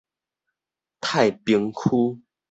[0.99, 2.19] 太平區